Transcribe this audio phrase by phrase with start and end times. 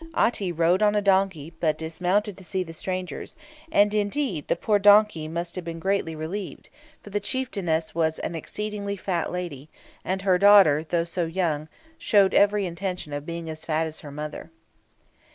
[0.15, 3.35] Aty rode down on a donkey, but dismounted to see the strangers,
[3.71, 6.71] and, indeed, the poor donkey must have been greatly relieved,
[7.03, 9.69] for the chieftainess was an exceedingly fat lady,
[10.03, 11.67] and her daughter, though so young,
[11.99, 14.49] showed every intention of being as fat as her mother.